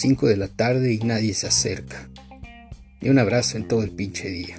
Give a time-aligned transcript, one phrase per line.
[0.00, 2.08] Cinco de la tarde y nadie se acerca.
[3.02, 4.56] Ni un abrazo en todo el pinche día.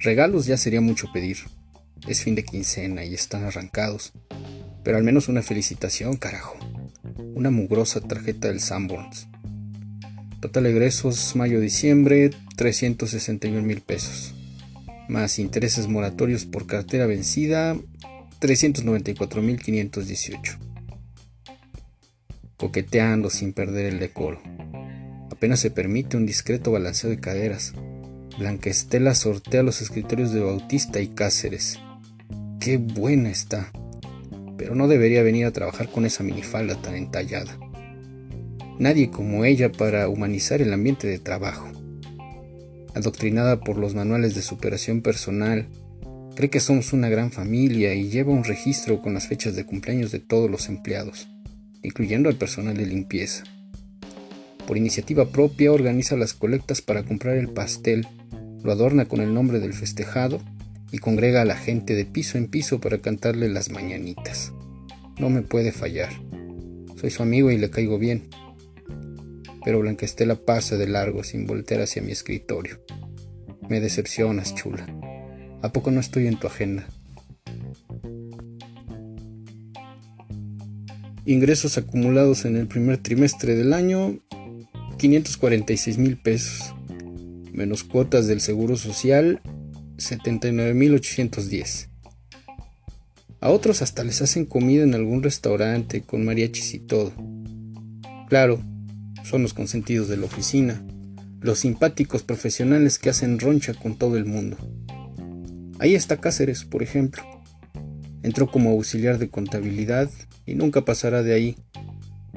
[0.00, 1.36] Regalos ya sería mucho pedir.
[2.08, 4.12] Es fin de quincena y están arrancados.
[4.82, 6.56] Pero al menos una felicitación, carajo.
[7.34, 9.28] Una mugrosa tarjeta del Sanborns.
[10.40, 14.34] Total egresos mayo-diciembre, 361 mil pesos.
[15.08, 17.76] Más intereses moratorios por cartera vencida,
[18.38, 20.66] 394 mil 518
[22.56, 24.40] coqueteando sin perder el decoro.
[25.30, 27.74] Apenas se permite un discreto balanceo de caderas.
[28.38, 31.78] Blanquestela sortea los escritorios de Bautista y Cáceres.
[32.60, 33.70] ¡Qué buena está!
[34.56, 37.58] Pero no debería venir a trabajar con esa minifalda tan entallada.
[38.78, 41.68] Nadie como ella para humanizar el ambiente de trabajo.
[42.94, 45.68] Adoctrinada por los manuales de superación personal,
[46.36, 50.12] cree que somos una gran familia y lleva un registro con las fechas de cumpleaños
[50.12, 51.28] de todos los empleados
[51.86, 53.44] incluyendo al personal de limpieza.
[54.66, 58.06] Por iniciativa propia organiza las colectas para comprar el pastel,
[58.64, 60.40] lo adorna con el nombre del festejado
[60.90, 64.52] y congrega a la gente de piso en piso para cantarle las mañanitas.
[65.18, 66.10] No me puede fallar.
[66.96, 68.28] Soy su amigo y le caigo bien.
[69.64, 72.80] Pero Blanquestela pasa de largo sin voltear hacia mi escritorio.
[73.68, 74.86] Me decepcionas, chula.
[75.66, 76.86] ¿A poco no estoy en tu agenda?
[81.24, 84.20] Ingresos acumulados en el primer trimestre del año,
[84.96, 86.72] 546 mil pesos.
[87.52, 89.42] Menos cuotas del Seguro Social,
[89.96, 91.88] 79.810.
[93.40, 97.12] A otros hasta les hacen comida en algún restaurante con mariachis y todo.
[98.28, 98.62] Claro,
[99.24, 100.86] son los consentidos de la oficina,
[101.40, 104.58] los simpáticos profesionales que hacen roncha con todo el mundo.
[105.78, 107.22] Ahí está Cáceres, por ejemplo.
[108.22, 110.10] Entró como auxiliar de contabilidad
[110.46, 111.56] y nunca pasará de ahí,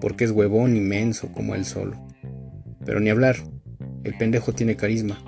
[0.02, 1.98] porque es huevón inmenso como él solo.
[2.86, 3.38] Pero ni hablar,
[4.04, 5.24] el pendejo tiene carisma.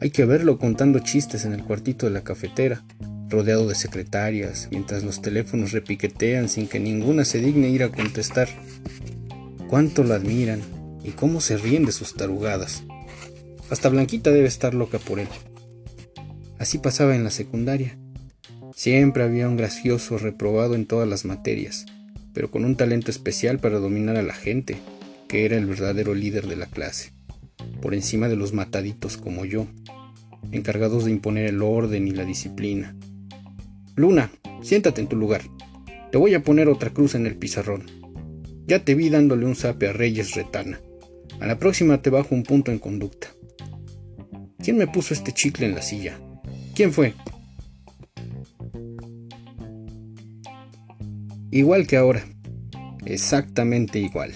[0.00, 2.84] Hay que verlo contando chistes en el cuartito de la cafetera,
[3.28, 8.48] rodeado de secretarias, mientras los teléfonos repiquetean sin que ninguna se digne ir a contestar.
[9.68, 10.60] Cuánto lo admiran
[11.02, 12.82] y cómo se ríen de sus tarugadas.
[13.70, 15.28] Hasta Blanquita debe estar loca por él.
[16.62, 17.98] Así pasaba en la secundaria.
[18.72, 21.86] Siempre había un gracioso reprobado en todas las materias,
[22.32, 24.76] pero con un talento especial para dominar a la gente,
[25.26, 27.14] que era el verdadero líder de la clase,
[27.80, 29.66] por encima de los mataditos como yo,
[30.52, 32.94] encargados de imponer el orden y la disciplina.
[33.96, 34.30] Luna,
[34.62, 35.42] siéntate en tu lugar.
[36.12, 37.86] Te voy a poner otra cruz en el pizarrón.
[38.68, 40.78] Ya te vi dándole un zape a Reyes Retana.
[41.40, 43.34] A la próxima te bajo un punto en conducta.
[44.62, 46.20] ¿Quién me puso este chicle en la silla?
[46.74, 47.14] ¿Quién fue?
[51.50, 52.24] Igual que ahora.
[53.04, 54.32] Exactamente igual.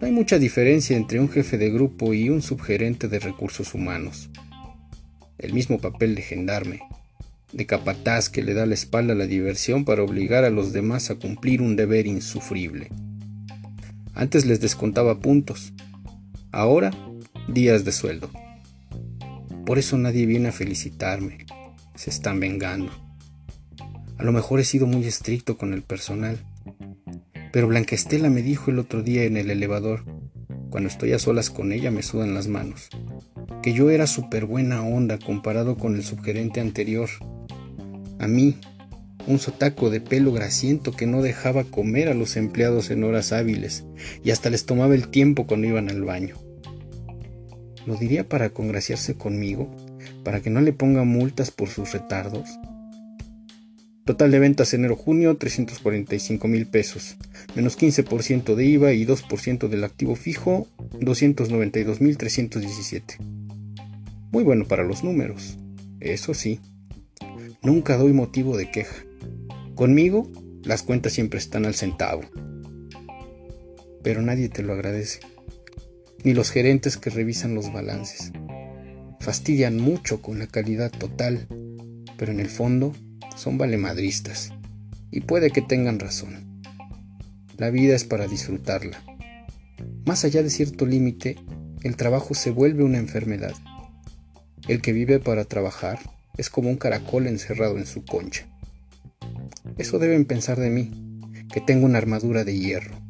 [0.00, 4.28] No hay mucha diferencia entre un jefe de grupo y un subgerente de recursos humanos.
[5.38, 6.80] El mismo papel de gendarme,
[7.52, 11.10] de capataz que le da la espalda a la diversión para obligar a los demás
[11.10, 12.90] a cumplir un deber insufrible.
[14.14, 15.72] Antes les descontaba puntos,
[16.50, 16.90] ahora
[17.48, 18.30] días de sueldo.
[19.66, 21.46] Por eso nadie viene a felicitarme,
[21.94, 22.92] se están vengando.
[24.18, 26.38] A lo mejor he sido muy estricto con el personal.
[27.52, 30.04] Pero Blanquestela me dijo el otro día en el elevador,
[30.70, 32.88] cuando estoy a solas con ella me sudan las manos,
[33.62, 37.08] que yo era súper buena onda comparado con el subgerente anterior.
[38.18, 38.56] A mí,
[39.26, 43.84] un sotaco de pelo grasiento que no dejaba comer a los empleados en horas hábiles
[44.22, 46.43] y hasta les tomaba el tiempo cuando iban al baño.
[47.86, 49.74] ¿Lo diría para congraciarse conmigo?
[50.24, 52.48] ¿Para que no le ponga multas por sus retardos?
[54.04, 57.16] Total de ventas enero-junio 345 mil pesos,
[57.54, 60.68] menos 15% de IVA y 2% del activo fijo
[61.00, 63.16] 292 mil 317.
[64.30, 65.56] Muy bueno para los números,
[66.00, 66.60] eso sí.
[67.62, 69.04] Nunca doy motivo de queja.
[69.74, 70.30] Conmigo
[70.62, 72.22] las cuentas siempre están al centavo.
[74.02, 75.20] Pero nadie te lo agradece.
[76.24, 78.32] Ni los gerentes que revisan los balances.
[79.20, 81.46] Fastidian mucho con la calidad total,
[82.16, 82.94] pero en el fondo
[83.36, 84.52] son valemadristas
[85.10, 86.62] y puede que tengan razón.
[87.58, 89.02] La vida es para disfrutarla.
[90.06, 91.36] Más allá de cierto límite,
[91.82, 93.54] el trabajo se vuelve una enfermedad.
[94.66, 95.98] El que vive para trabajar
[96.36, 98.46] es como un caracol encerrado en su concha.
[99.76, 100.90] Eso deben pensar de mí,
[101.52, 103.03] que tengo una armadura de hierro.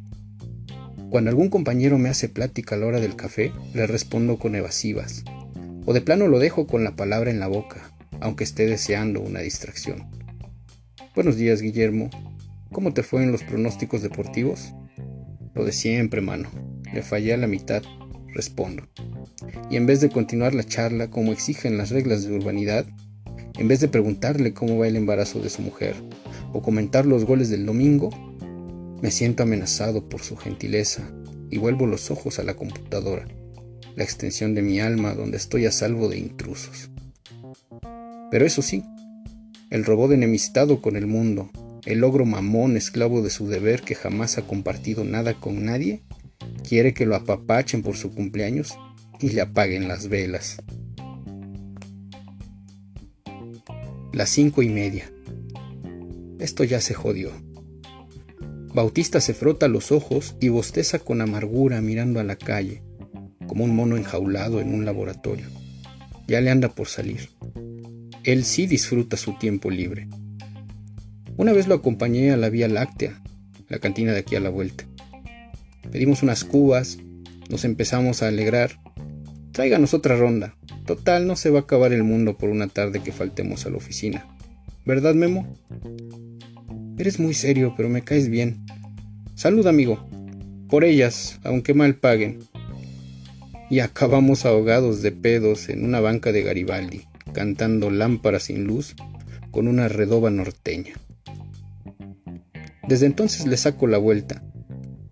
[1.09, 5.23] Cuando algún compañero me hace plática a la hora del café, le respondo con evasivas,
[5.85, 9.39] o de plano lo dejo con la palabra en la boca, aunque esté deseando una
[9.39, 10.09] distracción.
[11.15, 12.09] Buenos días, Guillermo.
[12.71, 14.73] ¿Cómo te fue en los pronósticos deportivos?
[15.53, 16.49] Lo de siempre, mano.
[16.93, 17.83] Le fallé a la mitad,
[18.33, 18.83] respondo.
[19.69, 22.85] Y en vez de continuar la charla como exigen las reglas de urbanidad,
[23.57, 25.95] en vez de preguntarle cómo va el embarazo de su mujer
[26.51, 28.09] o comentar los goles del domingo,
[29.05, 31.07] me siento amenazado por su gentileza
[31.51, 33.27] y vuelvo los ojos a la computadora,
[33.95, 36.89] la extensión de mi alma donde estoy a salvo de intrusos.
[38.31, 38.83] Pero eso sí,
[39.69, 41.51] el robot enemistado con el mundo,
[41.85, 46.01] el ogro mamón esclavo de su deber que jamás ha compartido nada con nadie,
[46.67, 48.73] quiere que lo apapachen por su cumpleaños
[49.19, 50.57] y le apaguen las velas.
[54.13, 55.11] Las cinco y media.
[56.39, 57.44] Esto ya se jodió.
[58.75, 62.83] Bautista se frota los ojos y bosteza con amargura mirando a la calle,
[63.47, 65.45] como un mono enjaulado en un laboratorio.
[66.27, 67.29] Ya le anda por salir.
[68.25, 70.09] Él sí disfruta su tiempo libre.
[71.37, 73.21] Una vez lo acompañé a la Vía Láctea,
[73.69, 74.83] la cantina de aquí a la vuelta.
[75.89, 76.97] Pedimos unas cubas,
[77.49, 78.71] nos empezamos a alegrar.
[79.53, 80.57] Tráiganos otra ronda.
[80.85, 83.77] Total, no se va a acabar el mundo por una tarde que faltemos a la
[83.77, 84.27] oficina.
[84.85, 85.57] ¿Verdad, Memo?
[86.97, 88.65] Eres muy serio, pero me caes bien.
[89.35, 90.07] Salud, amigo.
[90.69, 92.39] Por ellas, aunque mal paguen.
[93.69, 97.05] Y acabamos ahogados de pedos en una banca de Garibaldi
[97.35, 98.95] cantando Lámpara sin luz
[99.51, 100.93] con una redoba norteña.
[102.87, 104.41] Desde entonces le saco la vuelta,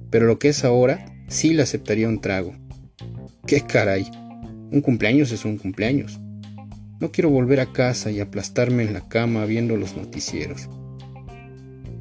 [0.09, 2.55] pero lo que es ahora sí le aceptaría un trago.
[3.45, 4.05] ¡Qué caray!
[4.71, 6.19] Un cumpleaños es un cumpleaños.
[7.01, 10.69] No quiero volver a casa y aplastarme en la cama viendo los noticieros.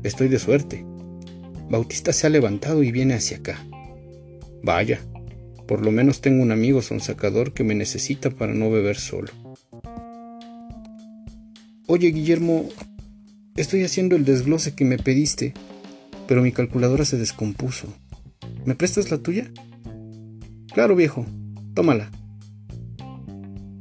[0.02, 0.84] Estoy de suerte.
[1.70, 3.64] Bautista se ha levantado y viene hacia acá.
[4.62, 5.00] Vaya,
[5.68, 9.30] por lo menos tengo un amigo sonsacador que me necesita para no beber solo.
[11.86, 12.68] Oye, Guillermo,
[13.56, 15.54] estoy haciendo el desglose que me pediste,
[16.26, 17.86] pero mi calculadora se descompuso.
[18.64, 19.50] ¿Me prestas la tuya?
[20.74, 21.26] Claro, viejo,
[21.74, 22.10] tómala.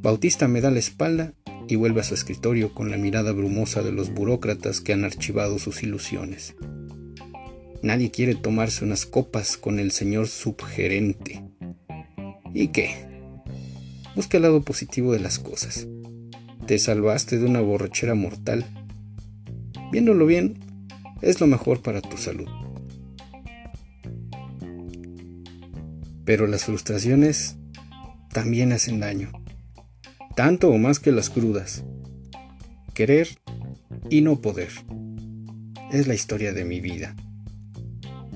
[0.01, 1.33] Bautista me da la espalda
[1.71, 5.57] y vuelve a su escritorio con la mirada brumosa de los burócratas que han archivado
[5.59, 6.55] sus ilusiones.
[7.81, 11.43] Nadie quiere tomarse unas copas con el señor subgerente.
[12.53, 12.93] ¿Y qué?
[14.15, 15.87] Busca el lado positivo de las cosas
[16.71, 18.65] te salvaste de una borrachera mortal.
[19.91, 20.57] Viéndolo bien,
[21.21, 22.47] es lo mejor para tu salud.
[26.23, 27.57] Pero las frustraciones
[28.31, 29.33] también hacen daño,
[30.41, 31.83] tanto o más que las crudas.
[32.95, 33.27] Querer
[34.09, 34.69] y no poder.
[35.91, 37.15] Es la historia de mi vida.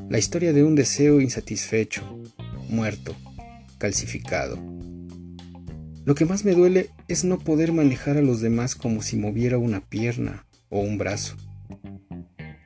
[0.07, 2.03] La historia de un deseo insatisfecho,
[2.69, 3.15] muerto,
[3.79, 4.59] calcificado
[6.05, 9.57] lo que más me duele es no poder manejar a los demás como si moviera
[9.57, 11.35] una pierna o un brazo.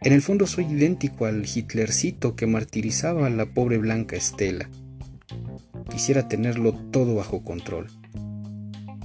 [0.02, 4.70] En el fondo soy idéntico al Hitlercito que martirizaba a la pobre blanca Estela.
[5.90, 7.88] Quisiera tenerlo todo bajo control.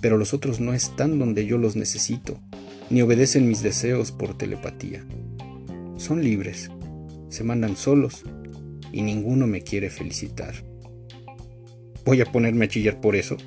[0.05, 2.39] Pero los otros no están donde yo los necesito,
[2.91, 5.03] ni obedecen mis deseos por telepatía.
[5.97, 6.71] Son libres,
[7.31, 8.23] se mandan solos
[8.93, 10.57] y ninguno me quiere felicitar.
[12.05, 13.39] ¿Voy a ponerme a chillar por eso?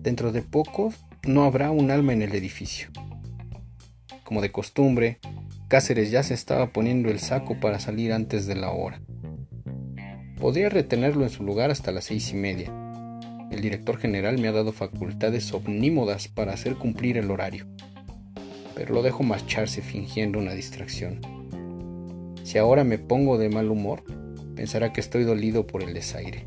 [0.00, 0.94] Dentro de poco
[1.24, 2.88] no habrá un alma en el edificio.
[4.22, 5.18] Como de costumbre,
[5.72, 9.00] Cáceres ya se estaba poniendo el saco para salir antes de la hora.
[10.38, 12.70] Podría retenerlo en su lugar hasta las seis y media.
[13.50, 17.66] El director general me ha dado facultades omnímodas para hacer cumplir el horario,
[18.74, 21.22] pero lo dejo marcharse fingiendo una distracción.
[22.42, 24.04] Si ahora me pongo de mal humor,
[24.54, 26.46] pensará que estoy dolido por el desaire.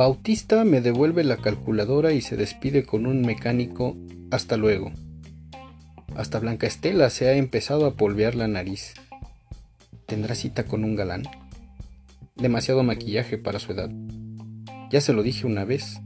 [0.00, 3.98] Bautista me devuelve la calculadora y se despide con un mecánico
[4.30, 4.92] hasta luego.
[6.16, 8.94] Hasta Blanca Estela se ha empezado a polvear la nariz.
[10.06, 11.24] ¿Tendrá cita con un galán?
[12.34, 13.90] Demasiado maquillaje para su edad.
[14.90, 16.00] Ya se lo dije una vez.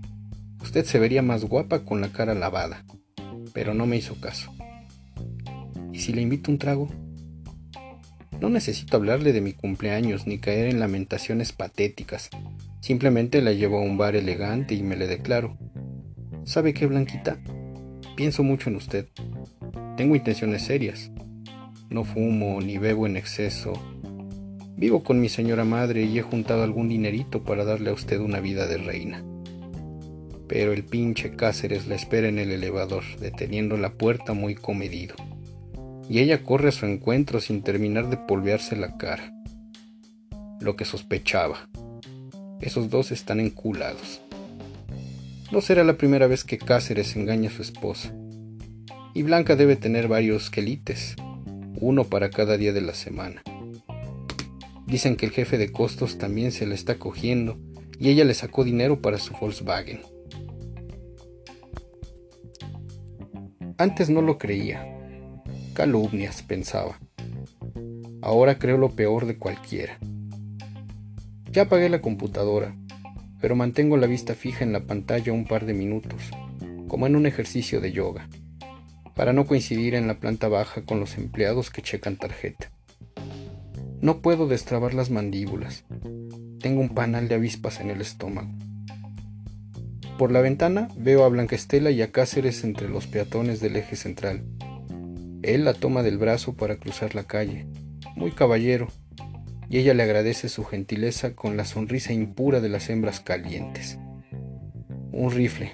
[0.60, 2.84] Usted se vería más guapa con la cara lavada.
[3.52, 4.52] Pero no me hizo caso.
[5.92, 6.88] ¿Y si le invito un trago?
[8.40, 12.30] No necesito hablarle de mi cumpleaños ni caer en lamentaciones patéticas.
[12.84, 15.56] Simplemente la llevo a un bar elegante y me le declaro.
[16.44, 17.38] ¿Sabe qué, Blanquita?
[18.14, 19.08] Pienso mucho en usted.
[19.96, 21.10] Tengo intenciones serias.
[21.88, 23.72] No fumo ni bebo en exceso.
[24.76, 28.40] Vivo con mi señora madre y he juntado algún dinerito para darle a usted una
[28.40, 29.24] vida de reina.
[30.46, 35.14] Pero el pinche Cáceres la espera en el elevador, deteniendo la puerta muy comedido.
[36.10, 39.32] Y ella corre a su encuentro sin terminar de polvearse la cara.
[40.60, 41.66] Lo que sospechaba.
[42.60, 44.20] Esos dos están enculados.
[45.52, 48.12] No será la primera vez que Cáceres engaña a su esposa.
[49.12, 51.16] Y Blanca debe tener varios quelites,
[51.80, 53.42] uno para cada día de la semana.
[54.86, 57.58] Dicen que el jefe de costos también se le está cogiendo
[57.98, 60.00] y ella le sacó dinero para su Volkswagen.
[63.78, 64.86] Antes no lo creía.
[65.72, 67.00] Calumnias, pensaba.
[68.22, 69.98] Ahora creo lo peor de cualquiera.
[71.54, 72.74] Ya apagué la computadora,
[73.40, 76.20] pero mantengo la vista fija en la pantalla un par de minutos,
[76.88, 78.28] como en un ejercicio de yoga,
[79.14, 82.72] para no coincidir en la planta baja con los empleados que checan tarjeta.
[84.00, 85.84] No puedo destrabar las mandíbulas.
[86.58, 88.50] Tengo un panal de avispas en el estómago.
[90.18, 94.42] Por la ventana veo a Blanquestela y a Cáceres entre los peatones del eje central.
[95.44, 97.68] Él la toma del brazo para cruzar la calle.
[98.16, 98.88] Muy caballero,
[99.68, 103.98] y ella le agradece su gentileza con la sonrisa impura de las hembras calientes.
[105.12, 105.72] Un rifle.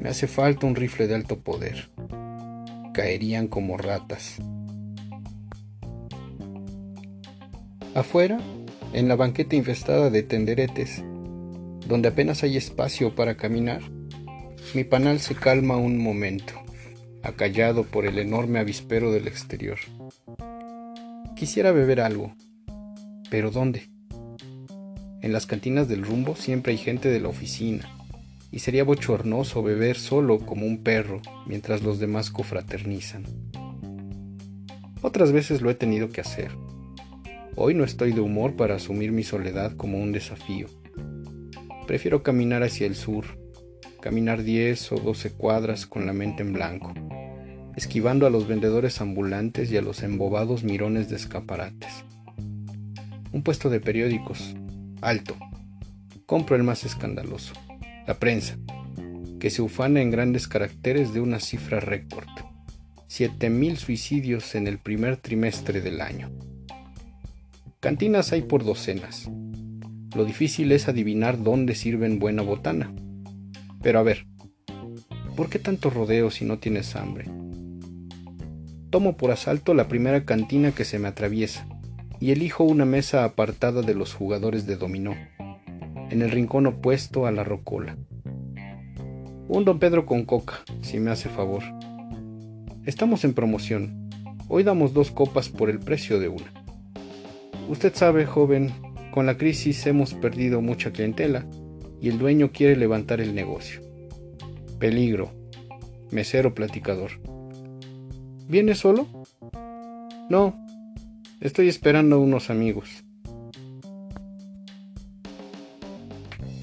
[0.00, 1.90] Me hace falta un rifle de alto poder.
[2.92, 4.36] Caerían como ratas.
[7.94, 8.38] Afuera,
[8.92, 11.02] en la banqueta infestada de tenderetes,
[11.86, 13.80] donde apenas hay espacio para caminar,
[14.74, 16.54] mi panal se calma un momento,
[17.22, 19.78] acallado por el enorme avispero del exterior.
[21.36, 22.34] Quisiera beber algo,
[23.30, 23.88] ¿Pero dónde?
[25.20, 27.88] En las cantinas del rumbo siempre hay gente de la oficina,
[28.52, 33.24] y sería bochornoso beber solo como un perro mientras los demás confraternizan.
[35.02, 36.52] Otras veces lo he tenido que hacer.
[37.56, 40.68] Hoy no estoy de humor para asumir mi soledad como un desafío.
[41.88, 43.24] Prefiero caminar hacia el sur,
[44.00, 46.94] caminar 10 o 12 cuadras con la mente en blanco,
[47.74, 52.04] esquivando a los vendedores ambulantes y a los embobados mirones de escaparates
[53.32, 54.54] un puesto de periódicos,
[55.00, 55.36] alto.
[56.26, 57.54] Compro el más escandaloso,
[58.06, 58.56] la prensa,
[59.38, 62.26] que se ufana en grandes caracteres de una cifra récord.
[63.08, 66.30] 7.000 suicidios en el primer trimestre del año.
[67.80, 69.30] Cantinas hay por docenas.
[70.14, 72.92] Lo difícil es adivinar dónde sirven buena botana.
[73.82, 74.26] Pero a ver,
[75.36, 77.26] ¿por qué tanto rodeo si no tienes hambre?
[78.90, 81.66] Tomo por asalto la primera cantina que se me atraviesa
[82.20, 85.14] y elijo una mesa apartada de los jugadores de dominó,
[86.10, 87.96] en el rincón opuesto a la rocola.
[89.48, 91.62] Un don Pedro con coca, si me hace favor.
[92.84, 94.10] Estamos en promoción.
[94.48, 96.52] Hoy damos dos copas por el precio de una.
[97.68, 98.72] Usted sabe, joven,
[99.12, 101.46] con la crisis hemos perdido mucha clientela
[102.00, 103.80] y el dueño quiere levantar el negocio.
[104.78, 105.30] Peligro.
[106.10, 107.12] Mesero platicador.
[108.48, 109.08] ¿Viene solo?
[110.28, 110.65] No,
[111.40, 113.04] Estoy esperando a unos amigos.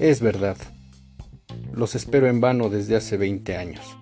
[0.00, 0.56] Es verdad.
[1.72, 3.96] Los espero en vano desde hace 20 años,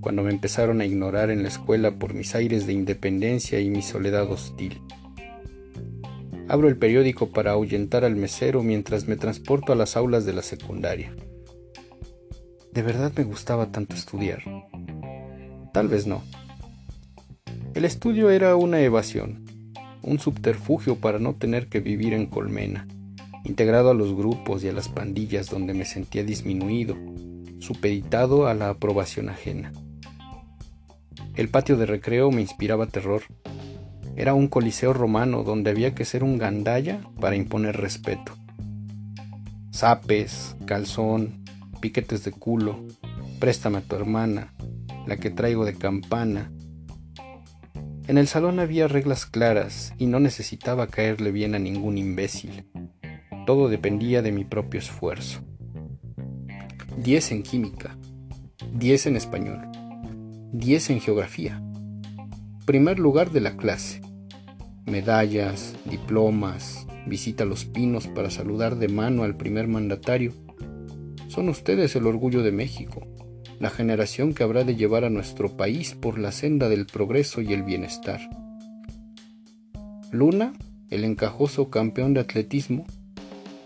[0.00, 3.82] cuando me empezaron a ignorar en la escuela por mis aires de independencia y mi
[3.82, 4.80] soledad hostil.
[6.46, 10.42] Abro el periódico para ahuyentar al mesero mientras me transporto a las aulas de la
[10.42, 11.12] secundaria.
[12.72, 14.44] ¿De verdad me gustaba tanto estudiar?
[15.72, 16.22] Tal vez no.
[17.74, 19.43] El estudio era una evasión,
[20.04, 22.86] un subterfugio para no tener que vivir en colmena,
[23.44, 26.96] integrado a los grupos y a las pandillas donde me sentía disminuido,
[27.58, 29.72] supeditado a la aprobación ajena.
[31.34, 33.22] El patio de recreo me inspiraba terror.
[34.16, 38.36] Era un coliseo romano donde había que ser un gandalla para imponer respeto.
[39.72, 41.42] Zapes, calzón,
[41.80, 42.84] piquetes de culo,
[43.40, 44.54] préstame a tu hermana,
[45.06, 46.52] la que traigo de campana,
[48.06, 52.66] en el salón había reglas claras y no necesitaba caerle bien a ningún imbécil.
[53.46, 55.40] Todo dependía de mi propio esfuerzo.
[56.98, 57.96] 10 en química,
[58.74, 59.60] 10 en español,
[60.52, 61.62] 10 en geografía.
[62.66, 64.02] Primer lugar de la clase.
[64.84, 70.32] Medallas, diplomas, visita a los pinos para saludar de mano al primer mandatario.
[71.28, 73.13] Son ustedes el orgullo de México
[73.64, 77.54] la generación que habrá de llevar a nuestro país por la senda del progreso y
[77.54, 78.20] el bienestar.
[80.10, 80.52] Luna,
[80.90, 82.84] el encajoso campeón de atletismo,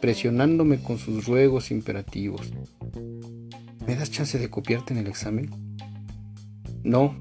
[0.01, 2.53] presionándome con sus ruegos imperativos.
[3.89, 5.51] ¿Me das chance de copiarte en el examen?
[6.85, 7.17] No.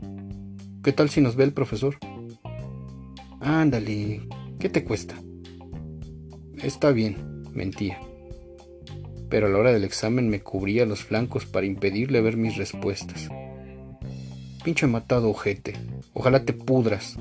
[0.83, 1.97] ¿Qué tal si nos ve el profesor?
[3.39, 4.21] Ándale,
[4.59, 5.15] ¿qué te cuesta?
[6.61, 7.97] Está bien, mentía
[9.29, 13.29] pero a la hora del examen me cubría los flancos para impedirle ver mis respuestas.
[14.63, 15.73] Pinche matado ojete,
[16.13, 17.17] ojalá te pudras.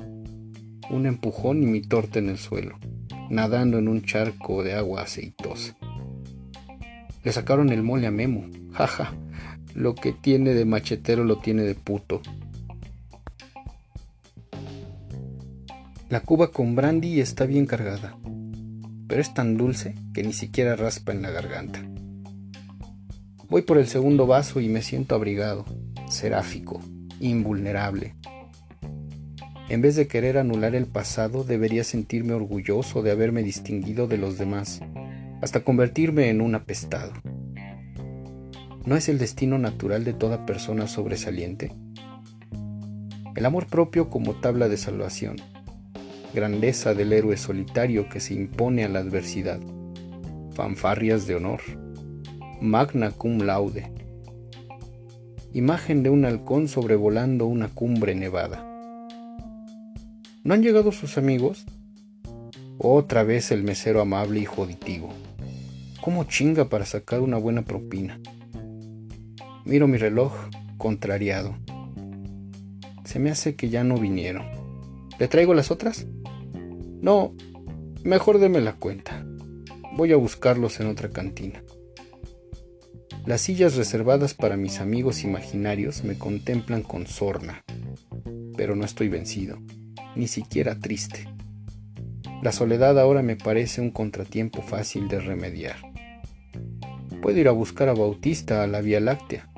[0.89, 2.77] Un empujón y mi torta en el suelo,
[3.29, 5.75] nadando en un charco de agua aceitosa.
[7.23, 9.13] Le sacaron el mole a Memo, jaja,
[9.75, 12.21] lo que tiene de machetero lo tiene de puto.
[16.09, 18.17] La cuba con brandy está bien cargada,
[19.07, 21.83] pero es tan dulce que ni siquiera raspa en la garganta.
[23.49, 25.63] Voy por el segundo vaso y me siento abrigado,
[26.09, 26.81] seráfico,
[27.21, 28.13] invulnerable.
[29.69, 34.37] En vez de querer anular el pasado, debería sentirme orgulloso de haberme distinguido de los
[34.37, 34.81] demás,
[35.41, 37.13] hasta convertirme en un apestado.
[38.85, 41.71] ¿No es el destino natural de toda persona sobresaliente?
[43.33, 45.37] El amor propio como tabla de salvación,
[46.33, 49.61] grandeza del héroe solitario que se impone a la adversidad,
[50.53, 51.61] fanfarrias de honor
[52.61, 53.91] magna cum laude.
[55.53, 58.63] Imagen de un halcón sobrevolando una cumbre nevada.
[60.43, 61.65] ¿No han llegado sus amigos?
[62.77, 65.09] Otra vez el mesero amable y joditivo.
[66.01, 68.19] ¿Cómo chinga para sacar una buena propina?
[69.65, 70.33] Miro mi reloj,
[70.77, 71.55] contrariado.
[73.03, 74.45] Se me hace que ya no vinieron.
[75.19, 76.05] ¿Le traigo las otras?
[77.01, 77.33] No,
[78.03, 79.25] mejor deme la cuenta.
[79.93, 81.63] Voy a buscarlos en otra cantina.
[83.27, 87.61] Las sillas reservadas para mis amigos imaginarios me contemplan con sorna,
[88.55, 89.59] pero no estoy vencido,
[90.15, 91.27] ni siquiera triste.
[92.41, 95.75] La soledad ahora me parece un contratiempo fácil de remediar.
[97.21, 99.49] Puedo ir a buscar a Bautista a la Vía Láctea.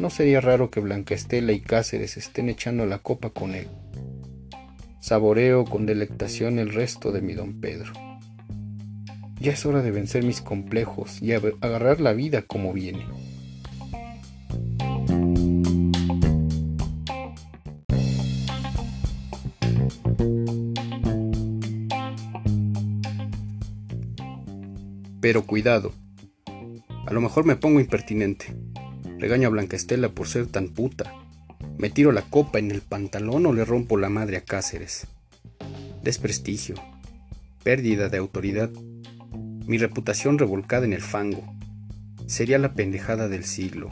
[0.00, 3.68] No sería raro que Blanca Estela y Cáceres estén echando la copa con él.
[5.00, 8.05] Saboreo con delectación el resto de mi don Pedro.
[9.38, 13.06] Ya es hora de vencer mis complejos y agarrar la vida como viene.
[25.20, 25.92] Pero cuidado,
[27.06, 28.56] a lo mejor me pongo impertinente.
[29.18, 31.12] Regaño a Blanca Estela por ser tan puta.
[31.78, 35.08] Me tiro la copa en el pantalón o le rompo la madre a Cáceres.
[36.02, 36.76] Desprestigio,
[37.64, 38.70] pérdida de autoridad
[39.66, 41.44] mi reputación revolcada en el fango.
[42.26, 43.90] Sería la pendejada del siglo.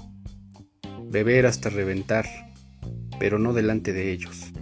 [1.11, 2.27] Beber hasta reventar,
[3.19, 4.53] pero no delante de ellos.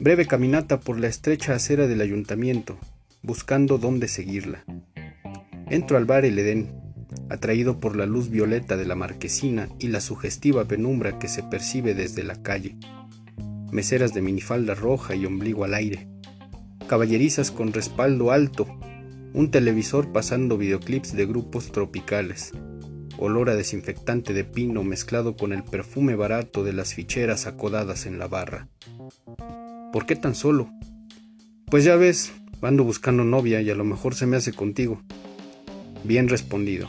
[0.00, 2.78] Breve caminata por la estrecha acera del ayuntamiento,
[3.22, 4.64] buscando dónde seguirla.
[5.68, 6.74] Entro al bar El Edén,
[7.30, 11.94] atraído por la luz violeta de la marquesina y la sugestiva penumbra que se percibe
[11.94, 12.76] desde la calle.
[13.70, 16.08] Meseras de minifalda roja y ombligo al aire.
[16.86, 18.66] Caballerizas con respaldo alto
[19.34, 22.52] un televisor pasando videoclips de grupos tropicales,
[23.18, 28.20] olor a desinfectante de pino mezclado con el perfume barato de las ficheras acodadas en
[28.20, 28.68] la barra.
[29.92, 30.70] ¿Por qué tan solo?
[31.66, 35.02] Pues ya ves, ando buscando novia y a lo mejor se me hace contigo.
[36.04, 36.88] Bien respondido.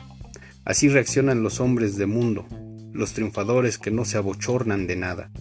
[0.66, 2.46] Así reaccionan los hombres de mundo,
[2.94, 5.32] los triunfadores que no se abochornan de nada.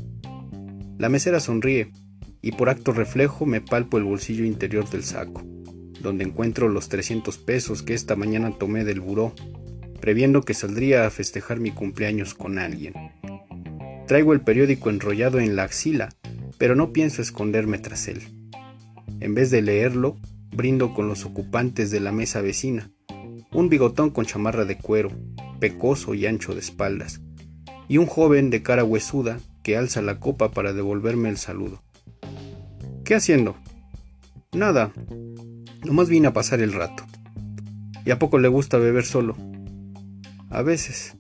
[0.97, 1.93] La mesera sonríe
[2.40, 5.43] y por acto reflejo me palpo el bolsillo interior del saco
[6.05, 9.35] donde encuentro los 300 pesos que esta mañana tomé del buró,
[10.01, 12.95] previendo que saldría a festejar mi cumpleaños con alguien.
[14.07, 16.11] Traigo el periódico enrollado en la axila,
[16.59, 18.23] pero no pienso esconderme tras él.
[19.19, 20.17] En vez de leerlo,
[20.53, 22.90] brindo con los ocupantes de la mesa vecina,
[23.51, 25.11] un bigotón con chamarra de cuero,
[25.59, 27.23] pecoso y ancho de espaldas,
[27.88, 31.83] y un joven de cara huesuda que alza la copa para devolverme el saludo.
[33.05, 33.57] ¿Qué haciendo?
[34.53, 34.93] Nada,
[35.85, 37.05] nomás vine a pasar el rato.
[38.05, 39.37] ¿Y a poco le gusta beber solo?
[40.51, 41.16] A veces.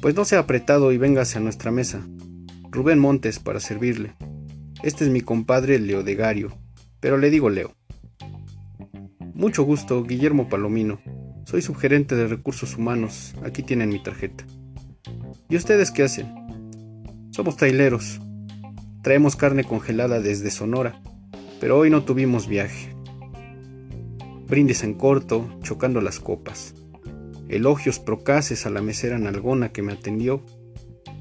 [0.00, 2.06] Pues no sea apretado y véngase a nuestra mesa.
[2.70, 4.14] Rubén Montes para servirle.
[4.82, 6.56] Este es mi compadre Leodegario,
[7.00, 7.74] pero le digo Leo.
[9.34, 11.00] Mucho gusto, Guillermo Palomino.
[11.44, 13.34] Soy subgerente de recursos humanos.
[13.44, 14.44] Aquí tienen mi tarjeta.
[15.48, 16.32] ¿Y ustedes qué hacen?
[17.30, 18.20] Somos traileros.
[19.02, 21.00] Traemos carne congelada desde Sonora,
[21.60, 22.94] pero hoy no tuvimos viaje.
[24.52, 26.74] Brindis en corto, chocando las copas.
[27.48, 30.42] Elogios procaces a la mesera nalgona que me atendió.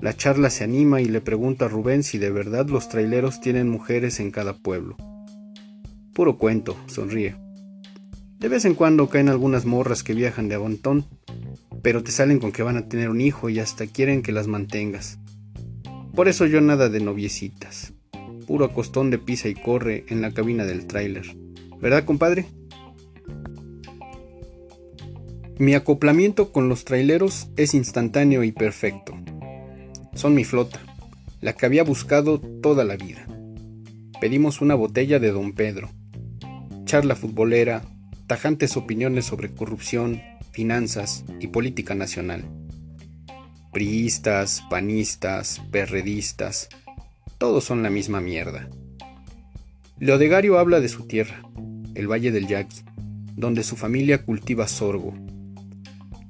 [0.01, 3.69] La charla se anima y le pregunto a Rubén si de verdad los traileros tienen
[3.69, 4.97] mujeres en cada pueblo.
[6.13, 7.37] Puro cuento, sonríe.
[8.37, 11.05] De vez en cuando caen algunas morras que viajan de abontón,
[11.81, 14.47] pero te salen con que van a tener un hijo y hasta quieren que las
[14.47, 15.19] mantengas.
[16.13, 17.93] Por eso yo nada de noviecitas.
[18.45, 21.37] Puro acostón de pisa y corre en la cabina del tráiler.
[21.79, 22.45] ¿Verdad, compadre?
[25.61, 29.13] Mi acoplamiento con los traileros es instantáneo y perfecto.
[30.15, 30.79] Son mi flota,
[31.39, 33.27] la que había buscado toda la vida.
[34.19, 35.91] Pedimos una botella de Don Pedro.
[36.85, 37.83] Charla futbolera,
[38.25, 40.19] tajantes opiniones sobre corrupción,
[40.51, 42.43] finanzas y política nacional
[43.71, 46.67] priistas, panistas, perredistas,
[47.37, 48.67] todos son la misma mierda.
[49.97, 51.43] Leodegario habla de su tierra,
[51.95, 52.81] el Valle del Yaqui,
[53.37, 55.13] donde su familia cultiva sorgo.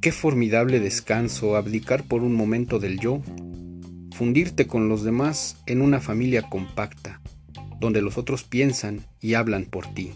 [0.02, 3.22] Qué formidable descanso abdicar por un momento del yo,
[4.16, 7.22] fundirte con los demás en una familia compacta,
[7.80, 10.14] donde los otros piensan y hablan por ti.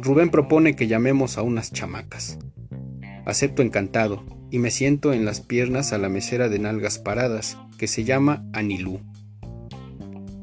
[0.00, 2.38] Rubén propone que llamemos a unas chamacas.
[3.24, 7.88] Acepto encantado, y me siento en las piernas a la mesera de nalgas paradas, que
[7.88, 9.00] se llama Anilú.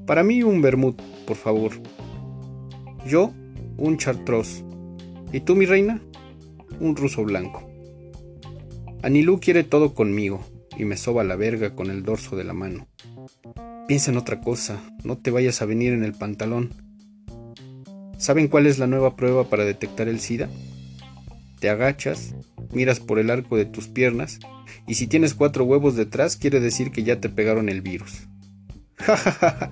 [0.06, 1.72] Para mí un vermut, por favor.
[3.08, 3.32] Yo,
[3.78, 4.66] un chartreuse.
[5.32, 6.02] ¿Y tú, mi reina?
[6.82, 7.73] Un ruso blanco.
[9.04, 10.46] Anilú quiere todo conmigo
[10.78, 12.88] y me soba la verga con el dorso de la mano.
[13.86, 16.74] Piensa en otra cosa, no te vayas a venir en el pantalón.
[18.18, 20.48] ¿Saben cuál es la nueva prueba para detectar el SIDA?
[21.60, 22.34] Te agachas,
[22.72, 24.40] miras por el arco de tus piernas
[24.88, 28.30] y si tienes cuatro huevos detrás quiere decir que ya te pegaron el virus.
[28.96, 29.72] Ja ja ja.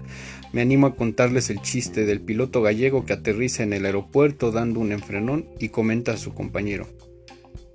[0.51, 4.81] Me animo a contarles el chiste del piloto gallego que aterriza en el aeropuerto dando
[4.81, 6.85] un enfrenón y comenta a su compañero.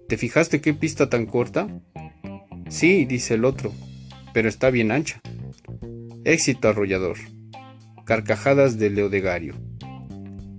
[0.09, 1.67] ¿Te fijaste qué pista tan corta?
[2.69, 3.73] Sí, dice el otro,
[4.33, 5.21] pero está bien ancha.
[6.25, 7.17] Éxito arrollador.
[8.05, 9.57] Carcajadas de Leodegario.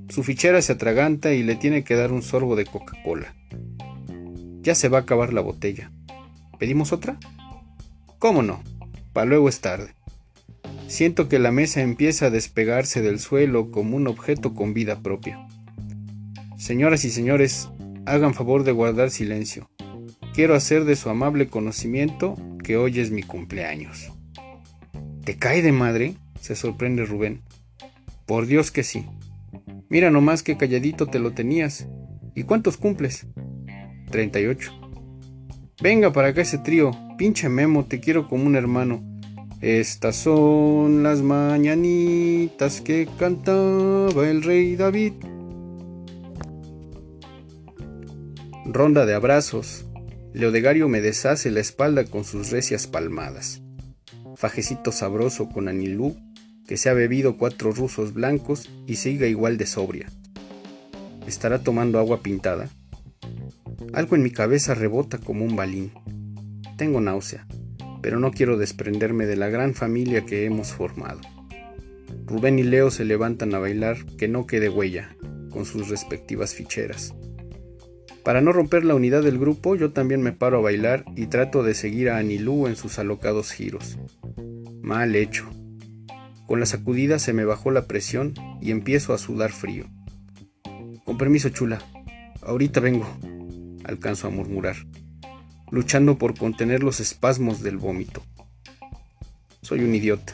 [0.09, 3.35] Su fichera se atraganta y le tiene que dar un sorbo de Coca-Cola.
[4.61, 5.91] Ya se va a acabar la botella.
[6.59, 7.17] ¿Pedimos otra?
[8.19, 8.61] ¿Cómo no?
[9.13, 9.95] Para luego es tarde.
[10.87, 15.47] Siento que la mesa empieza a despegarse del suelo como un objeto con vida propia.
[16.57, 17.69] Señoras y señores,
[18.07, 19.69] hagan favor de guardar silencio.
[20.33, 24.11] Quiero hacer de su amable conocimiento que hoy es mi cumpleaños.
[25.23, 26.15] ¿Te cae de madre?
[26.39, 27.41] se sorprende Rubén.
[28.25, 29.05] Por Dios que sí.
[29.89, 31.87] Mira nomás que calladito te lo tenías.
[32.35, 33.25] ¿Y cuántos cumples?
[34.11, 34.71] 38.
[35.81, 36.91] Venga para acá ese trío.
[37.17, 39.03] Pinche Memo, te quiero como un hermano.
[39.59, 45.13] Estas son las mañanitas que cantaba el rey David.
[48.69, 49.85] Ronda de abrazos.
[50.33, 53.61] Leodegario me deshace la espalda con sus recias palmadas.
[54.35, 56.17] Fajecito sabroso con Anilú,
[56.67, 60.11] que se ha bebido cuatro rusos blancos y siga igual de sobria.
[61.25, 62.69] ¿Estará tomando agua pintada?
[63.93, 65.93] Algo en mi cabeza rebota como un balín.
[66.75, 67.47] Tengo náusea,
[68.01, 71.21] pero no quiero desprenderme de la gran familia que hemos formado.
[72.25, 75.15] Rubén y Leo se levantan a bailar que no quede huella,
[75.51, 77.13] con sus respectivas ficheras.
[78.27, 81.63] Para no romper la unidad del grupo, yo también me paro a bailar y trato
[81.63, 83.97] de seguir a Anilú en sus alocados giros.
[84.81, 85.45] Mal hecho.
[86.45, 89.85] Con la sacudida se me bajó la presión y empiezo a sudar frío.
[91.05, 91.81] Con permiso, chula.
[92.41, 93.07] Ahorita vengo
[93.85, 94.75] alcanzo a murmurar,
[95.71, 98.23] luchando por contener los espasmos del vómito.
[99.61, 100.33] Soy un idiota.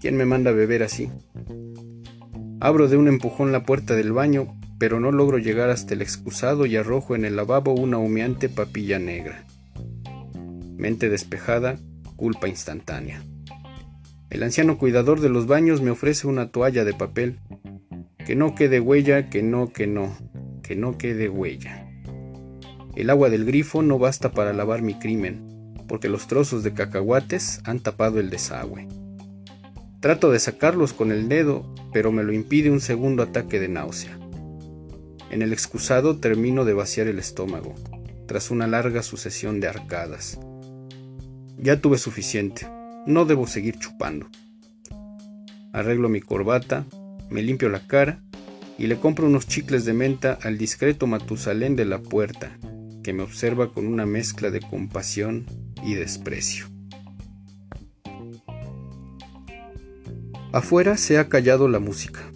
[0.00, 1.10] ¿Quién me manda a beber así?
[2.60, 6.64] Abro de un empujón la puerta del baño, pero no logro llegar hasta el excusado
[6.64, 9.44] y arrojo en el lavabo una humeante papilla negra.
[10.78, 11.76] Mente despejada,
[12.16, 13.22] culpa instantánea.
[14.30, 17.40] El anciano cuidador de los baños me ofrece una toalla de papel.
[18.24, 20.16] Que no quede huella, que no, que no,
[20.62, 21.86] que no quede huella.
[22.96, 27.60] El agua del grifo no basta para lavar mi crimen, porque los trozos de cacahuates
[27.64, 28.88] han tapado el desagüe.
[30.00, 34.19] Trato de sacarlos con el dedo, pero me lo impide un segundo ataque de náusea.
[35.30, 37.74] En el excusado termino de vaciar el estómago,
[38.26, 40.38] tras una larga sucesión de arcadas.
[41.56, 42.68] Ya tuve suficiente,
[43.06, 44.28] no debo seguir chupando.
[45.72, 46.84] Arreglo mi corbata,
[47.28, 48.22] me limpio la cara
[48.76, 52.58] y le compro unos chicles de menta al discreto Matusalén de la puerta,
[53.04, 55.46] que me observa con una mezcla de compasión
[55.84, 56.66] y desprecio.
[60.52, 62.29] Afuera se ha callado la música.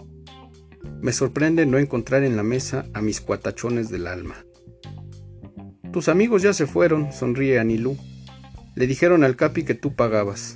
[1.05, 4.37] Me sorprende no encontrar en la mesa a mis cuatachones del alma.
[5.93, 7.99] Tus amigos ya se fueron, sonríe Anilú.
[8.75, 10.55] Le dijeron al Capi que tú pagabas.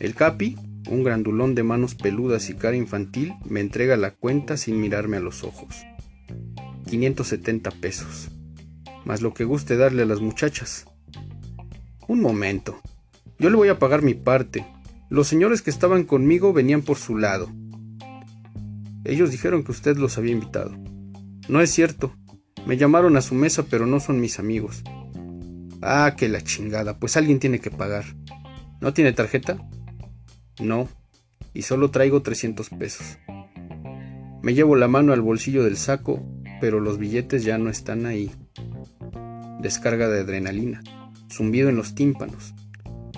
[0.00, 0.56] El Capi,
[0.90, 5.20] un grandulón de manos peludas y cara infantil, me entrega la cuenta sin mirarme a
[5.20, 5.86] los ojos.
[6.88, 8.32] 570 pesos.
[9.04, 10.84] Más lo que guste darle a las muchachas.
[12.08, 12.80] Un momento.
[13.38, 14.66] Yo le voy a pagar mi parte,
[15.10, 17.48] los señores que estaban conmigo venían por su lado.
[19.06, 20.72] Ellos dijeron que usted los había invitado.
[21.48, 22.14] No es cierto.
[22.66, 24.82] Me llamaron a su mesa, pero no son mis amigos.
[25.80, 28.04] Ah, que la chingada, pues alguien tiene que pagar.
[28.80, 29.58] ¿No tiene tarjeta?
[30.60, 30.88] No,
[31.54, 33.18] y solo traigo 300 pesos.
[34.42, 36.22] Me llevo la mano al bolsillo del saco,
[36.60, 38.32] pero los billetes ya no están ahí.
[39.60, 40.82] Descarga de adrenalina,
[41.30, 42.54] zumbido en los tímpanos,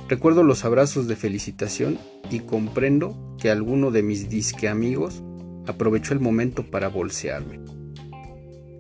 [0.08, 1.98] Recuerdo los abrazos de felicitación
[2.30, 5.22] y comprendo que alguno de mis disque amigos
[5.68, 7.60] aprovechó el momento para bolsearme.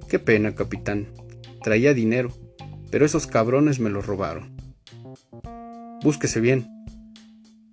[0.08, 1.08] Qué pena, capitán.
[1.62, 2.32] Traía dinero,
[2.90, 4.56] pero esos cabrones me lo robaron.
[6.02, 6.68] Búsquese bien.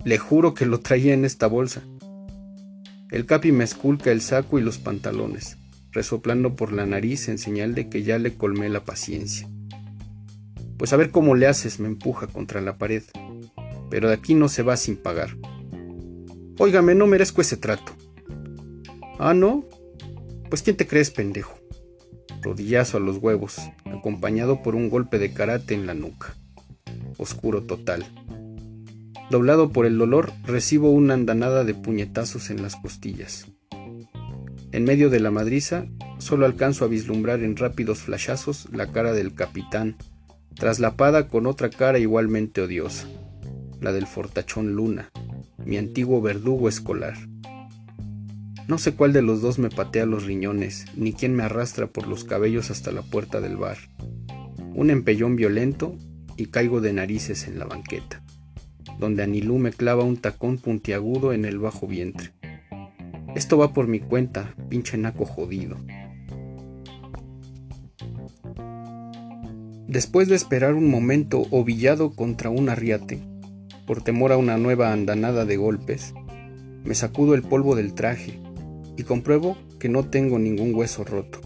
[0.03, 1.81] Le juro que lo traía en esta bolsa.
[3.11, 5.57] El capi me esculca el saco y los pantalones,
[5.91, 9.47] resoplando por la nariz en señal de que ya le colmé la paciencia.
[10.77, 13.03] Pues a ver cómo le haces, me empuja contra la pared
[13.89, 15.37] pero de aquí no se va sin pagar.
[16.57, 17.94] Óigame, no merezco ese trato.
[19.19, 19.65] Ah, ¿no?
[20.49, 21.57] Pues ¿quién te crees, pendejo?
[22.41, 26.35] Rodillazo a los huevos, acompañado por un golpe de karate en la nuca.
[27.17, 28.05] Oscuro total.
[29.29, 33.47] Doblado por el dolor, recibo una andanada de puñetazos en las costillas.
[34.71, 35.87] En medio de la madriza,
[36.19, 39.95] solo alcanzo a vislumbrar en rápidos flashazos la cara del capitán,
[40.55, 43.07] traslapada con otra cara igualmente odiosa
[43.85, 45.11] la del fortachón Luna,
[45.63, 47.15] mi antiguo verdugo escolar.
[48.67, 52.07] No sé cuál de los dos me patea los riñones, ni quién me arrastra por
[52.07, 53.77] los cabellos hasta la puerta del bar.
[54.73, 55.95] Un empellón violento
[56.35, 58.23] y caigo de narices en la banqueta,
[58.99, 62.31] donde Anilú me clava un tacón puntiagudo en el bajo vientre.
[63.35, 65.77] Esto va por mi cuenta, pinche naco jodido.
[69.87, 73.21] Después de esperar un momento ovillado contra un arriate,
[73.85, 76.15] por temor a una nueva andanada de golpes,
[76.83, 78.39] me sacudo el polvo del traje
[78.97, 81.41] y compruebo que no tengo ningún hueso roto,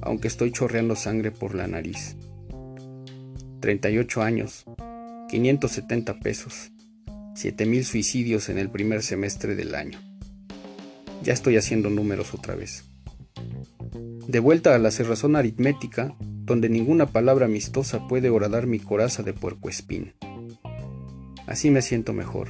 [0.00, 2.16] aunque estoy chorreando sangre por la nariz.
[3.60, 4.64] 38 años,
[5.28, 6.72] 570 pesos,
[7.34, 10.00] 7000 suicidios en el primer semestre del año.
[11.22, 12.84] Ya estoy haciendo números otra vez.
[14.26, 19.32] De vuelta a la cerrazón aritmética, donde ninguna palabra amistosa puede horadar mi coraza de
[19.32, 20.14] puercoespín.
[21.46, 22.48] Así me siento mejor,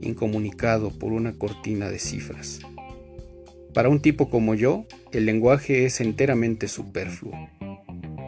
[0.00, 2.60] incomunicado por una cortina de cifras.
[3.76, 7.34] Para un tipo como yo, el lenguaje es enteramente superfluo.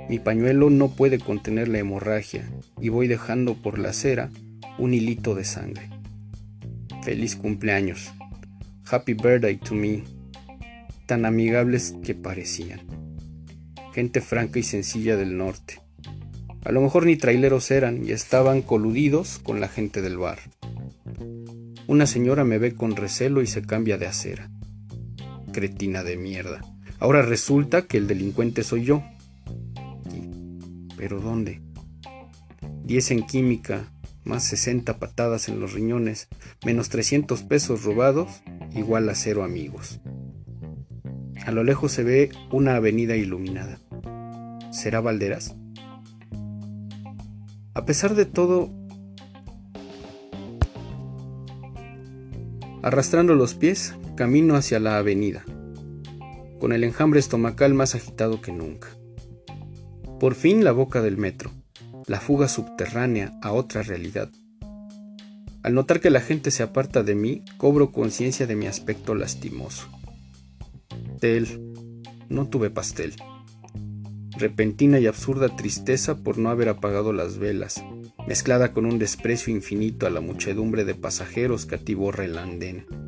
[0.09, 2.49] Mi pañuelo no puede contener la hemorragia
[2.81, 4.31] y voy dejando por la acera
[4.79, 5.91] un hilito de sangre.
[7.03, 8.13] Feliz cumpleaños.
[8.91, 10.05] Happy birthday to me.
[11.07, 12.81] Tan amigables que parecían.
[13.95, 15.81] Gente franca y sencilla del norte
[16.69, 20.39] a lo mejor ni traileros eran y estaban coludidos con la gente del bar.
[21.87, 24.51] Una señora me ve con recelo y se cambia de acera.
[25.59, 26.61] Cretina de mierda.
[27.01, 29.03] Ahora resulta que el delincuente soy yo.
[30.97, 31.61] ¿Pero dónde?
[32.85, 33.91] Diez en química,
[34.23, 36.29] más 60 patadas en los riñones,
[36.65, 38.41] menos 300 pesos robados,
[38.73, 39.99] igual a cero amigos.
[41.45, 43.81] A lo lejos se ve una avenida iluminada.
[44.71, 45.57] ¿Será Valderas?
[47.75, 48.71] A pesar de todo,
[52.81, 55.45] arrastrando los pies, camino hacia la avenida,
[56.59, 58.89] con el enjambre estomacal más agitado que nunca.
[60.19, 61.53] Por fin la boca del metro,
[62.09, 64.29] la fuga subterránea a otra realidad.
[65.63, 69.87] Al notar que la gente se aparta de mí, cobro conciencia de mi aspecto lastimoso.
[70.89, 71.73] Pastel.
[72.29, 73.15] No tuve pastel.
[74.37, 77.85] Repentina y absurda tristeza por no haber apagado las velas,
[78.27, 83.08] mezclada con un desprecio infinito a la muchedumbre de pasajeros que atiborra el andén.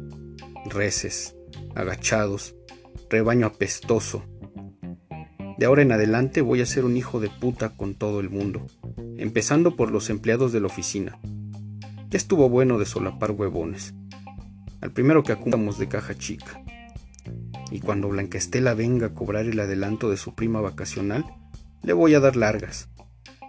[0.70, 1.34] Reces,
[1.74, 2.54] agachados,
[3.08, 4.24] rebaño apestoso.
[5.58, 8.66] De ahora en adelante voy a ser un hijo de puta con todo el mundo,
[9.16, 11.18] empezando por los empleados de la oficina.
[12.08, 13.94] Ya estuvo bueno de solapar huevones.
[14.80, 16.62] Al primero que acumulamos de caja chica.
[17.72, 21.24] Y cuando Blanca Estela venga a cobrar el adelanto de su prima vacacional,
[21.82, 22.88] le voy a dar largas.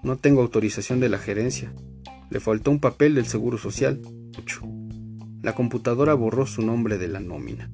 [0.01, 1.71] No tengo autorización de la gerencia.
[2.31, 4.01] Le faltó un papel del Seguro Social.
[5.41, 7.71] La computadora borró su nombre de la nómina.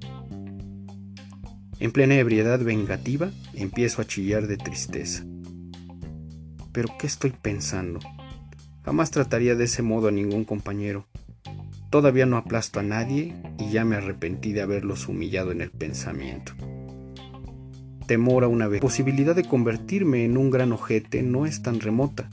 [1.79, 5.25] En plena ebriedad vengativa, empiezo a chillar de tristeza.
[6.71, 7.99] ¿Pero qué estoy pensando?
[8.83, 11.07] Jamás trataría de ese modo a ningún compañero.
[11.89, 16.53] Todavía no aplasto a nadie y ya me arrepentí de haberlos humillado en el pensamiento.
[18.07, 18.81] Temor a una vez.
[18.81, 22.29] La posibilidad de convertirme en un gran ojete no es tan remota.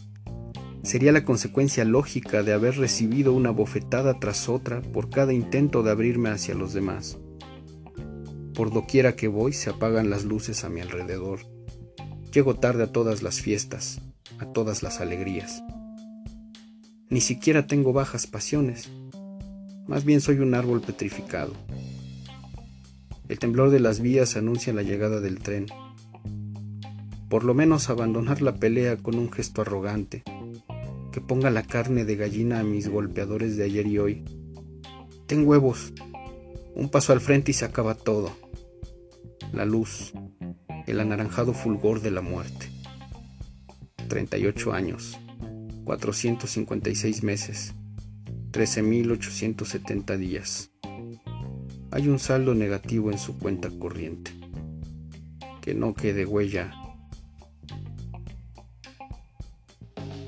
[0.85, 5.91] Sería la consecuencia lógica de haber recibido una bofetada tras otra por cada intento de
[5.91, 7.19] abrirme hacia los demás.
[8.55, 11.41] Por doquiera que voy se apagan las luces a mi alrededor.
[12.33, 14.03] Llego tarde a todas las fiestas,
[14.39, 15.63] a todas las alegrías.
[17.09, 18.91] Ni siquiera tengo bajas pasiones,
[19.87, 21.55] más bien soy un árbol petrificado.
[23.29, 25.65] El temblor de las vías anuncia la llegada del tren.
[27.31, 30.23] Por lo menos abandonar la pelea con un gesto arrogante,
[31.15, 34.25] que ponga la carne de gallina a mis golpeadores de ayer y hoy.
[35.29, 35.93] Ten huevos,
[36.75, 38.33] un paso al frente y se acaba todo
[39.53, 40.13] la luz,
[40.89, 42.69] el anaranjado fulgor de la muerte.
[44.09, 45.17] 38 años,
[45.85, 47.75] 456 meses,
[48.51, 50.73] 13.870 días.
[51.93, 54.33] Hay un saldo negativo en su cuenta corriente.
[55.63, 56.75] Que no quede huella.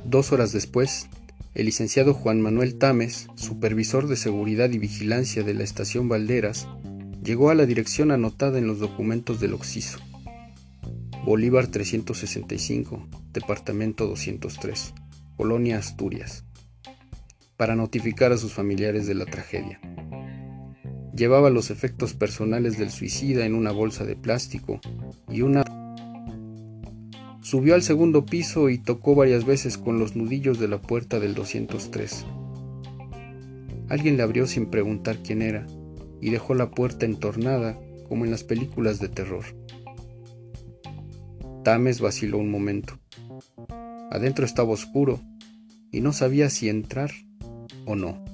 [0.09, 1.09] Dos horas después,
[1.55, 6.67] el licenciado Juan Manuel Tames, supervisor de seguridad y vigilancia de la estación Valderas,
[7.27, 9.99] Llegó a la dirección anotada en los documentos del Oxiso.
[11.25, 14.95] Bolívar 365, Departamento 203,
[15.37, 16.45] Colonia Asturias,
[17.57, 19.81] para notificar a sus familiares de la tragedia.
[21.17, 24.81] Llevaba los efectos personales del suicida en una bolsa de plástico
[25.29, 25.65] y una...
[27.47, 31.37] Subió al segundo piso y tocó varias veces con los nudillos de la puerta del
[31.37, 32.27] 203.
[33.89, 35.65] Alguien le abrió sin preguntar quién era
[36.21, 37.79] y dejó la puerta entornada
[38.09, 39.45] como en las películas de terror.
[41.63, 42.99] Tames vaciló un momento.
[44.11, 45.21] Adentro estaba oscuro
[45.93, 47.13] y no sabía si entrar
[47.85, 48.25] o no.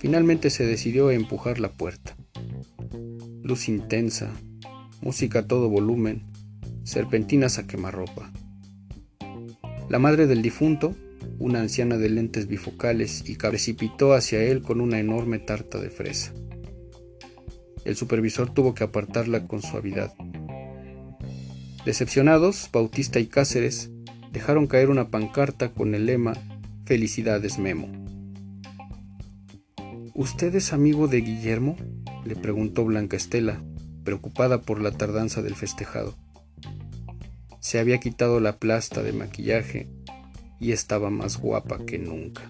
[0.00, 2.16] Finalmente se decidió a empujar la puerta.
[3.44, 4.32] Luz intensa,
[5.02, 6.33] música a todo volumen,
[6.84, 8.30] serpentinas a quemarropa.
[9.88, 10.94] La madre del difunto
[11.38, 16.32] una anciana de lentes bifocales y precipitó hacia él con una enorme tarta de fresa.
[17.84, 20.14] El supervisor tuvo que apartarla con suavidad.
[21.84, 23.90] Decepcionados, Bautista y Cáceres
[24.32, 26.32] dejaron caer una pancarta con el lema
[26.86, 27.88] Felicidades Memo.
[30.14, 31.76] ¿Usted es amigo de Guillermo?
[32.24, 33.62] le preguntó Blanca Estela,
[34.02, 36.16] preocupada por la tardanza del festejado.
[37.64, 39.88] Se había quitado la plasta de maquillaje
[40.60, 42.42] y estaba más guapa que nunca.